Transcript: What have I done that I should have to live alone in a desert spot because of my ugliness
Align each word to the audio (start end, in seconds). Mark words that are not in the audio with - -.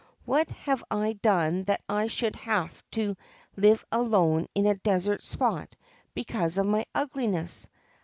What 0.25 0.49
have 0.49 0.83
I 0.89 1.13
done 1.13 1.61
that 1.65 1.83
I 1.87 2.07
should 2.07 2.35
have 2.37 2.83
to 2.93 3.15
live 3.55 3.85
alone 3.91 4.47
in 4.55 4.65
a 4.65 4.73
desert 4.73 5.21
spot 5.21 5.75
because 6.15 6.57
of 6.57 6.65
my 6.65 6.87
ugliness 6.95 7.69